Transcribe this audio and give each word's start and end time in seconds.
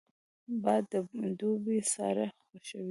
باد 0.63 0.83
د 0.91 0.93
دوبي 1.39 1.77
ساړه 1.93 2.27
خوښوي 2.43 2.79